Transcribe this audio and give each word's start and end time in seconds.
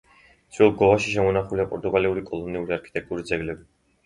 ძველ 0.55 0.71
გოაში 0.79 1.13
შემონახულია 1.15 1.67
პორტუგალიური 1.75 2.25
კოლონიალური 2.31 2.77
არქიტექტურის 2.79 3.31
ძეგლები. 3.35 3.71